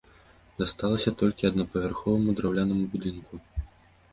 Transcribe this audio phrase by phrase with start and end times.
[0.61, 3.33] Дасталася толькі аднапавярховаму драўлянаму будынку.